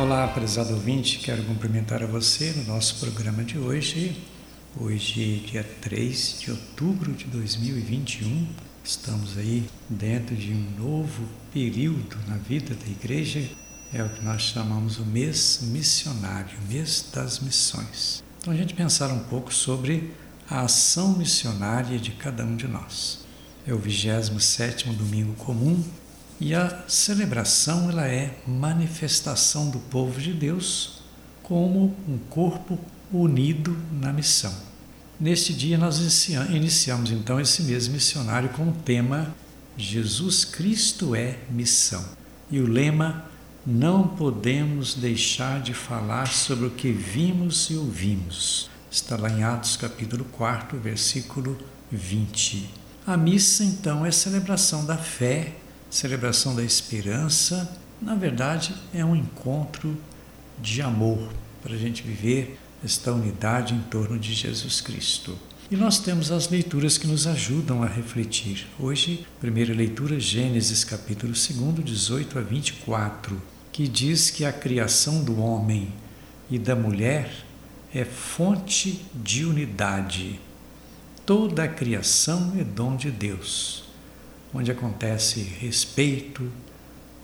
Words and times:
Olá, 0.00 0.26
prezado 0.28 0.72
ouvinte, 0.72 1.18
quero 1.18 1.44
cumprimentar 1.44 2.02
a 2.02 2.06
você 2.06 2.52
no 2.52 2.64
nosso 2.64 2.98
programa 3.00 3.44
de 3.44 3.58
hoje. 3.58 4.16
Hoje, 4.80 5.44
dia 5.46 5.62
3 5.82 6.40
de 6.40 6.50
outubro 6.50 7.12
de 7.12 7.26
2021, 7.26 8.48
estamos 8.82 9.36
aí 9.36 9.68
dentro 9.90 10.34
de 10.34 10.54
um 10.54 10.70
novo 10.78 11.22
período 11.52 12.16
na 12.26 12.36
vida 12.36 12.74
da 12.74 12.86
igreja, 12.86 13.46
é 13.92 14.02
o 14.02 14.08
que 14.08 14.24
nós 14.24 14.40
chamamos 14.40 14.98
o 14.98 15.04
mês 15.04 15.60
missionário, 15.64 16.56
mês 16.66 17.04
das 17.14 17.38
missões. 17.40 18.24
Então, 18.40 18.54
a 18.54 18.56
gente 18.56 18.72
pensar 18.72 19.12
um 19.12 19.24
pouco 19.24 19.52
sobre 19.52 20.14
a 20.48 20.62
ação 20.62 21.18
missionária 21.18 21.98
de 21.98 22.12
cada 22.12 22.42
um 22.42 22.56
de 22.56 22.66
nós. 22.66 23.26
É 23.66 23.74
o 23.74 23.78
27 23.78 24.88
domingo 24.94 25.34
comum 25.34 25.84
e 26.40 26.54
a 26.54 26.84
celebração 26.88 27.90
ela 27.90 28.08
é 28.08 28.34
manifestação 28.46 29.68
do 29.68 29.78
povo 29.78 30.18
de 30.18 30.32
Deus 30.32 31.02
como 31.42 31.94
um 32.08 32.18
corpo 32.30 32.78
unido 33.12 33.76
na 33.92 34.12
missão. 34.12 34.54
Neste 35.20 35.52
dia 35.52 35.76
nós 35.76 35.98
iniciamos 36.48 37.10
então 37.10 37.38
esse 37.38 37.62
mês 37.64 37.86
missionário 37.88 38.48
com 38.50 38.68
o 38.68 38.72
tema 38.72 39.34
Jesus 39.76 40.44
Cristo 40.44 41.14
é 41.14 41.36
missão. 41.50 42.02
E 42.50 42.58
o 42.58 42.66
lema 42.66 43.24
não 43.66 44.08
podemos 44.08 44.94
deixar 44.94 45.60
de 45.60 45.74
falar 45.74 46.28
sobre 46.28 46.66
o 46.66 46.70
que 46.70 46.90
vimos 46.90 47.68
e 47.70 47.74
ouvimos. 47.74 48.70
Está 48.90 49.16
lá 49.16 49.30
em 49.30 49.42
Atos 49.42 49.76
capítulo 49.76 50.24
4, 50.32 50.78
versículo 50.78 51.58
20. 51.92 52.70
A 53.06 53.16
missa 53.16 53.62
então 53.62 54.06
é 54.06 54.10
celebração 54.10 54.86
da 54.86 54.96
fé 54.96 55.54
celebração 55.90 56.54
da 56.54 56.62
esperança, 56.62 57.76
na 58.00 58.14
verdade, 58.14 58.74
é 58.94 59.04
um 59.04 59.16
encontro 59.16 59.98
de 60.62 60.80
amor 60.80 61.28
para 61.62 61.74
a 61.74 61.78
gente 61.78 62.02
viver 62.02 62.58
esta 62.82 63.12
unidade 63.12 63.74
em 63.74 63.80
torno 63.80 64.18
de 64.18 64.32
Jesus 64.32 64.80
Cristo. 64.80 65.36
E 65.70 65.76
nós 65.76 65.98
temos 65.98 66.30
as 66.30 66.48
leituras 66.48 66.96
que 66.96 67.06
nos 67.06 67.26
ajudam 67.26 67.82
a 67.82 67.86
refletir. 67.86 68.66
Hoje, 68.78 69.26
primeira 69.40 69.74
leitura, 69.74 70.18
Gênesis 70.18 70.84
capítulo 70.84 71.32
2, 71.32 71.84
18 71.84 72.38
a 72.38 72.42
24, 72.42 73.40
que 73.70 73.86
diz 73.86 74.30
que 74.30 74.44
a 74.44 74.52
criação 74.52 75.22
do 75.22 75.40
homem 75.40 75.92
e 76.50 76.58
da 76.58 76.74
mulher 76.74 77.30
é 77.94 78.04
fonte 78.04 79.04
de 79.14 79.44
unidade. 79.44 80.40
Toda 81.26 81.64
a 81.64 81.68
criação 81.68 82.54
é 82.58 82.64
dom 82.64 82.96
de 82.96 83.10
Deus 83.10 83.89
onde 84.52 84.70
acontece 84.70 85.40
respeito, 85.40 86.50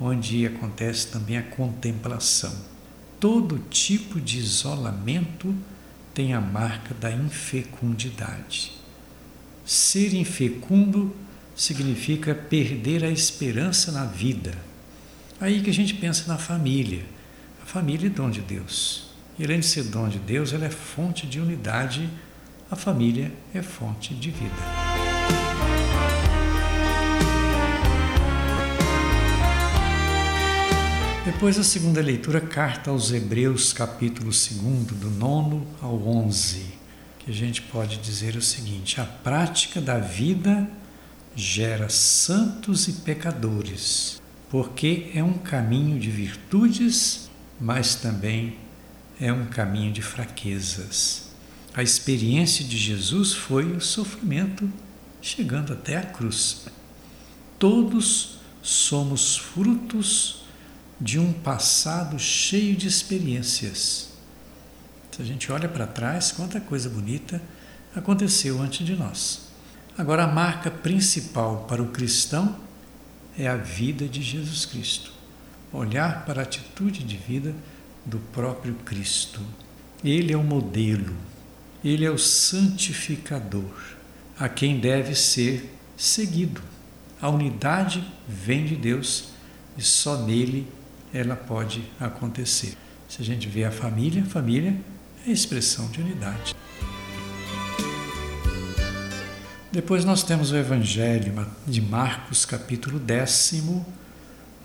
onde 0.00 0.46
acontece 0.46 1.08
também 1.08 1.36
a 1.38 1.42
contemplação. 1.42 2.54
Todo 3.18 3.58
tipo 3.70 4.20
de 4.20 4.38
isolamento 4.38 5.54
tem 6.14 6.34
a 6.34 6.40
marca 6.40 6.94
da 6.94 7.10
infecundidade. 7.10 8.72
Ser 9.64 10.14
infecundo 10.14 11.14
significa 11.56 12.34
perder 12.34 13.04
a 13.04 13.10
esperança 13.10 13.90
na 13.90 14.04
vida. 14.04 14.56
Aí 15.40 15.62
que 15.62 15.70
a 15.70 15.74
gente 15.74 15.94
pensa 15.94 16.28
na 16.28 16.38
família. 16.38 17.04
A 17.62 17.66
família 17.66 18.06
é 18.06 18.10
dom 18.10 18.30
de 18.30 18.40
Deus. 18.40 19.10
E 19.38 19.44
além 19.44 19.60
de 19.60 19.66
ser 19.66 19.84
dom 19.84 20.08
de 20.08 20.18
Deus, 20.18 20.52
ela 20.52 20.66
é 20.66 20.70
fonte 20.70 21.26
de 21.26 21.40
unidade. 21.40 22.08
A 22.70 22.76
família 22.76 23.32
é 23.52 23.60
fonte 23.60 24.14
de 24.14 24.30
vida. 24.30 25.75
Depois 31.26 31.58
a 31.58 31.64
segunda 31.64 32.00
leitura, 32.00 32.40
carta 32.40 32.88
aos 32.88 33.10
Hebreus, 33.10 33.72
capítulo 33.72 34.30
2, 34.30 34.48
do 34.92 35.10
9 35.10 35.66
ao 35.82 36.00
11, 36.06 36.66
que 37.18 37.28
a 37.28 37.34
gente 37.34 37.62
pode 37.62 37.96
dizer 37.96 38.36
o 38.36 38.40
seguinte: 38.40 39.00
a 39.00 39.04
prática 39.04 39.80
da 39.80 39.98
vida 39.98 40.70
gera 41.34 41.88
santos 41.88 42.86
e 42.86 42.92
pecadores, 42.92 44.22
porque 44.48 45.10
é 45.16 45.24
um 45.24 45.32
caminho 45.32 45.98
de 45.98 46.12
virtudes, 46.12 47.28
mas 47.60 47.96
também 47.96 48.56
é 49.20 49.32
um 49.32 49.46
caminho 49.46 49.92
de 49.92 50.02
fraquezas. 50.02 51.30
A 51.74 51.82
experiência 51.82 52.64
de 52.64 52.78
Jesus 52.78 53.32
foi 53.32 53.64
o 53.72 53.80
sofrimento 53.80 54.72
chegando 55.20 55.72
até 55.72 55.96
a 55.96 56.02
cruz. 56.02 56.66
Todos 57.58 58.38
somos 58.62 59.36
frutos 59.36 60.45
de 61.00 61.18
um 61.18 61.32
passado 61.32 62.18
cheio 62.18 62.74
de 62.76 62.88
experiências. 62.88 64.10
Se 65.10 65.22
a 65.22 65.24
gente 65.24 65.50
olha 65.50 65.68
para 65.68 65.86
trás, 65.86 66.32
quanta 66.32 66.60
coisa 66.60 66.88
bonita 66.88 67.40
aconteceu 67.94 68.60
antes 68.60 68.86
de 68.86 68.94
nós. 68.94 69.46
Agora, 69.96 70.24
a 70.24 70.32
marca 70.32 70.70
principal 70.70 71.64
para 71.68 71.82
o 71.82 71.88
cristão 71.88 72.56
é 73.38 73.46
a 73.46 73.56
vida 73.56 74.06
de 74.06 74.22
Jesus 74.22 74.66
Cristo. 74.66 75.10
Olhar 75.72 76.24
para 76.24 76.40
a 76.40 76.44
atitude 76.44 77.02
de 77.02 77.16
vida 77.16 77.54
do 78.04 78.18
próprio 78.18 78.74
Cristo. 78.84 79.40
Ele 80.04 80.32
é 80.32 80.36
o 80.36 80.42
modelo, 80.42 81.16
ele 81.82 82.04
é 82.04 82.10
o 82.10 82.18
santificador, 82.18 83.74
a 84.38 84.48
quem 84.48 84.78
deve 84.78 85.14
ser 85.14 85.74
seguido. 85.96 86.60
A 87.20 87.30
unidade 87.30 88.06
vem 88.28 88.66
de 88.66 88.76
Deus 88.76 89.30
e 89.76 89.82
só 89.82 90.18
nele 90.18 90.68
ela 91.12 91.36
pode 91.36 91.84
acontecer. 91.98 92.76
Se 93.08 93.22
a 93.22 93.24
gente 93.24 93.48
vê 93.48 93.64
a 93.64 93.70
família, 93.70 94.24
família 94.24 94.76
é 95.26 95.30
expressão 95.30 95.88
de 95.88 96.00
unidade. 96.00 96.54
Depois 99.70 100.04
nós 100.04 100.22
temos 100.22 100.52
o 100.52 100.56
Evangelho 100.56 101.46
de 101.66 101.82
Marcos, 101.82 102.44
capítulo 102.44 102.98
décimo, 102.98 103.84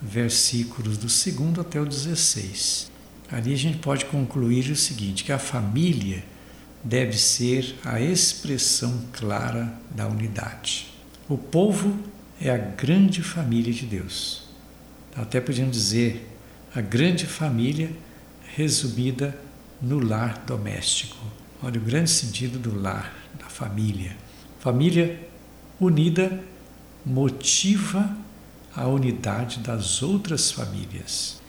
versículos 0.01 0.97
do 0.97 1.09
segundo 1.09 1.59
até 1.59 1.79
o 1.79 1.85
16. 1.85 2.89
Ali 3.29 3.53
a 3.53 3.57
gente 3.57 3.77
pode 3.79 4.05
concluir 4.05 4.71
o 4.71 4.75
seguinte: 4.75 5.23
que 5.23 5.31
a 5.31 5.37
família 5.37 6.23
deve 6.83 7.17
ser 7.17 7.75
a 7.83 7.99
expressão 7.99 9.01
clara 9.13 9.73
da 9.89 10.07
unidade. 10.07 10.87
O 11.27 11.37
povo 11.37 11.97
é 12.39 12.49
a 12.49 12.57
grande 12.57 13.21
família 13.21 13.73
de 13.73 13.85
Deus. 13.85 14.43
Até 15.15 15.39
podíamos 15.39 15.75
dizer 15.75 16.30
a 16.73 16.79
grande 16.79 17.25
família 17.25 17.91
resumida 18.55 19.37
no 19.81 19.99
lar 19.99 20.41
doméstico. 20.47 21.17
Olha 21.61 21.77
o 21.77 21.83
grande 21.83 22.09
sentido 22.09 22.57
do 22.57 22.79
lar, 22.79 23.13
da 23.37 23.47
família. 23.47 24.15
Família 24.57 25.19
unida 25.77 26.41
motiva 27.05 28.15
a 28.73 28.87
unidade 28.87 29.59
das 29.59 30.01
outras 30.01 30.49
famílias. 30.49 31.41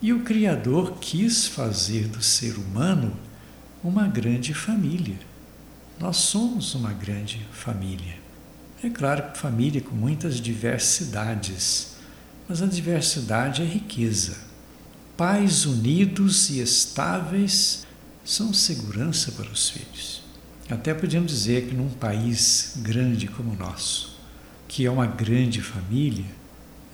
E 0.00 0.12
o 0.12 0.22
Criador 0.22 0.98
quis 1.00 1.46
fazer 1.46 2.06
do 2.06 2.22
ser 2.22 2.56
humano 2.56 3.16
uma 3.82 4.06
grande 4.06 4.54
família. 4.54 5.18
Nós 5.98 6.18
somos 6.18 6.72
uma 6.76 6.92
grande 6.92 7.44
família. 7.50 8.14
É 8.82 8.88
claro 8.88 9.32
que 9.32 9.38
família 9.38 9.80
com 9.80 9.94
muitas 9.94 10.40
diversidades, 10.40 11.96
mas 12.48 12.62
a 12.62 12.66
diversidade 12.66 13.62
é 13.62 13.64
riqueza. 13.64 14.51
Pais 15.16 15.66
unidos 15.66 16.48
e 16.48 16.60
estáveis 16.60 17.86
são 18.24 18.54
segurança 18.54 19.30
para 19.32 19.50
os 19.50 19.68
filhos. 19.68 20.22
Até 20.70 20.94
podemos 20.94 21.30
dizer 21.30 21.68
que 21.68 21.74
num 21.74 21.90
país 21.90 22.72
grande 22.78 23.28
como 23.28 23.52
o 23.52 23.56
nosso, 23.56 24.18
que 24.66 24.86
é 24.86 24.90
uma 24.90 25.06
grande 25.06 25.60
família, 25.60 26.24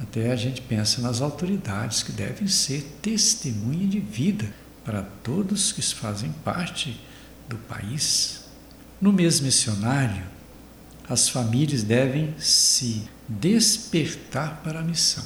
até 0.00 0.32
a 0.32 0.36
gente 0.36 0.60
pensa 0.60 1.00
nas 1.00 1.20
autoridades 1.20 2.02
que 2.02 2.10
devem 2.10 2.48
ser 2.48 2.98
testemunha 3.00 3.86
de 3.86 4.00
vida 4.00 4.52
para 4.84 5.02
todos 5.22 5.70
que 5.70 5.80
fazem 5.82 6.32
parte 6.44 7.00
do 7.48 7.56
país. 7.56 8.40
No 9.00 9.12
mês 9.12 9.40
missionário, 9.40 10.24
as 11.08 11.28
famílias 11.28 11.84
devem 11.84 12.34
se 12.36 13.04
despertar 13.28 14.60
para 14.64 14.80
a 14.80 14.84
missão. 14.84 15.24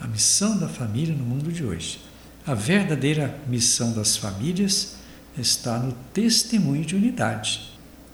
A 0.00 0.06
missão 0.06 0.56
da 0.56 0.68
família 0.68 1.14
no 1.14 1.24
mundo 1.24 1.50
de 1.50 1.64
hoje 1.64 2.11
a 2.46 2.54
verdadeira 2.54 3.38
missão 3.46 3.92
das 3.92 4.16
famílias 4.16 4.96
está 5.38 5.78
no 5.78 5.92
testemunho 6.12 6.84
de 6.84 6.96
unidade. 6.96 7.72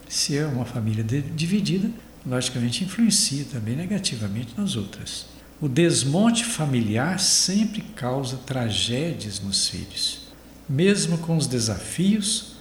Se 0.08 0.36
é 0.36 0.46
uma 0.46 0.64
família 0.64 1.02
dividida, 1.02 1.90
logicamente 2.26 2.84
influencia 2.84 3.46
também 3.50 3.74
negativamente 3.74 4.54
nas 4.56 4.76
outras. 4.76 5.26
O 5.60 5.68
desmonte 5.68 6.44
familiar 6.44 7.18
sempre 7.18 7.80
causa 7.80 8.36
tragédias 8.36 9.40
nos 9.40 9.68
filhos. 9.68 10.28
Mesmo 10.68 11.18
com 11.18 11.36
os 11.36 11.46
desafios, 11.46 12.56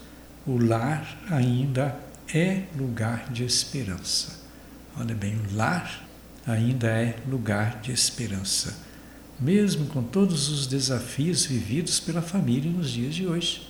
o 0.45 0.57
lar 0.57 1.21
ainda 1.29 1.99
é 2.33 2.63
lugar 2.75 3.29
de 3.29 3.43
esperança. 3.43 4.39
Olha 4.97 5.13
bem, 5.13 5.35
o 5.35 5.55
lar 5.55 6.07
ainda 6.45 6.87
é 6.87 7.17
lugar 7.27 7.81
de 7.81 7.91
esperança 7.91 8.86
mesmo 9.39 9.85
com 9.87 10.01
todos 10.01 10.49
os 10.49 10.65
desafios 10.65 11.45
vividos 11.45 11.99
pela 11.99 12.21
família 12.21 12.71
nos 12.71 12.89
dias 12.89 13.13
de 13.13 13.27
hoje. 13.27 13.67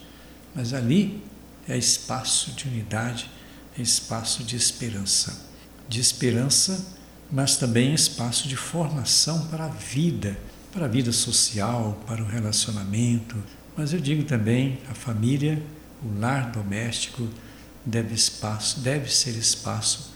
Mas 0.54 0.72
ali 0.72 1.22
é 1.68 1.76
espaço 1.76 2.52
de 2.52 2.66
unidade, 2.66 3.30
é 3.78 3.82
espaço 3.82 4.42
de 4.42 4.56
esperança. 4.56 5.46
De 5.88 6.00
esperança, 6.00 6.86
mas 7.30 7.56
também 7.56 7.92
espaço 7.92 8.48
de 8.48 8.56
formação 8.56 9.46
para 9.48 9.66
a 9.66 9.68
vida, 9.68 10.38
para 10.72 10.86
a 10.86 10.88
vida 10.88 11.12
social, 11.12 12.02
para 12.06 12.22
o 12.22 12.26
relacionamento. 12.26 13.36
Mas 13.76 13.92
eu 13.92 14.00
digo 14.00 14.24
também 14.24 14.78
a 14.90 14.94
família, 14.94 15.62
o 16.02 16.18
lar 16.18 16.50
doméstico 16.50 17.28
deve 17.84 18.14
espaço, 18.14 18.80
deve 18.80 19.12
ser 19.12 19.36
espaço 19.36 20.12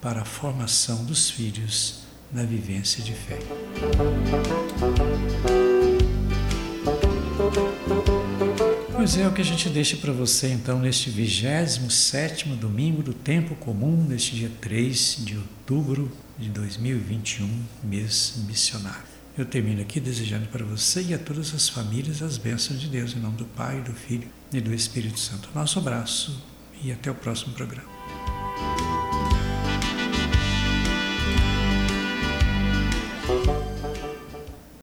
para 0.00 0.22
a 0.22 0.24
formação 0.24 1.04
dos 1.04 1.30
filhos 1.30 2.05
na 2.32 2.42
vivência 2.42 3.02
de 3.02 3.12
fé. 3.12 3.38
Pois 8.92 9.16
é 9.16 9.28
o 9.28 9.32
que 9.32 9.40
a 9.40 9.44
gente 9.44 9.68
deixa 9.68 9.96
para 9.96 10.12
você 10.12 10.48
então 10.48 10.80
neste 10.80 11.10
27 11.10 12.48
domingo 12.56 13.02
do 13.02 13.14
tempo 13.14 13.54
comum, 13.54 14.04
neste 14.04 14.34
dia 14.34 14.50
3 14.60 15.18
de 15.20 15.36
outubro 15.36 16.10
de 16.38 16.48
2021, 16.48 17.48
mês 17.84 18.34
missionário. 18.48 19.16
Eu 19.38 19.44
termino 19.44 19.82
aqui 19.82 20.00
desejando 20.00 20.46
para 20.48 20.64
você 20.64 21.02
e 21.02 21.14
a 21.14 21.18
todas 21.18 21.54
as 21.54 21.68
famílias 21.68 22.22
as 22.22 22.38
bênçãos 22.38 22.80
de 22.80 22.88
Deus 22.88 23.14
em 23.14 23.20
nome 23.20 23.36
do 23.36 23.44
Pai, 23.44 23.80
do 23.82 23.92
Filho 23.92 24.28
e 24.52 24.60
do 24.60 24.72
Espírito 24.72 25.20
Santo. 25.20 25.50
Nosso 25.54 25.78
abraço 25.78 26.42
e 26.82 26.90
até 26.90 27.10
o 27.10 27.14
próximo 27.14 27.52
programa. 27.52 28.95
Thank 33.26 33.46
you. 33.46 33.65